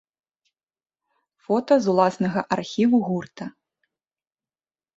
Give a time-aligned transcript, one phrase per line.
[1.43, 3.45] Фота з ўласнага архіву гурта.